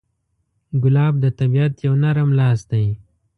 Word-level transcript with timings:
ګلاب 0.83 1.13
د 1.23 1.25
طبیعت 1.39 1.73
یو 1.85 1.93
نرم 2.03 2.29
لاس 2.39 2.59
دی. 2.71 2.85